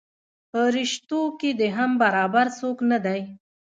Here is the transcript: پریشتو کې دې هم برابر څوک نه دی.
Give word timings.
پریشتو 0.51 1.21
کې 1.39 1.49
دې 1.59 1.67
هم 1.77 1.91
برابر 2.01 2.45
څوک 2.59 2.77
نه 2.91 2.97
دی. 3.05 3.21